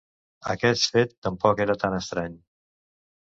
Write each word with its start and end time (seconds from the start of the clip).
Aquest 0.53 0.87
fet 0.95 1.13
tampoc 1.27 1.61
era 1.67 1.77
tan 1.83 1.97
estrany. 1.99 2.39